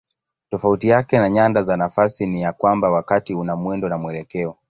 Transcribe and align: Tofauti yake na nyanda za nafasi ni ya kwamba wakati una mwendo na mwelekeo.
Tofauti 0.49 0.87
yake 0.87 1.17
na 1.19 1.29
nyanda 1.29 1.63
za 1.63 1.77
nafasi 1.77 2.27
ni 2.27 2.41
ya 2.41 2.53
kwamba 2.53 2.91
wakati 2.91 3.33
una 3.35 3.55
mwendo 3.55 3.89
na 3.89 3.97
mwelekeo. 3.97 4.57